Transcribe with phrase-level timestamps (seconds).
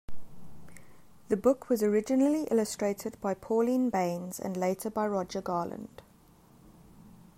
[1.27, 6.01] The book was originally illustrated by Pauline Baynes and later by Roger Garland.